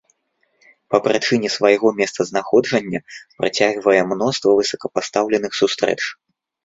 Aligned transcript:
Па 0.93 0.97
прычыне 1.07 1.51
свайго 1.57 1.87
месцазнаходжання 1.99 2.99
прыцягвае 3.39 4.01
мноства 4.15 4.49
высокапастаўленых 4.61 5.51
сустрэч. 5.63 6.01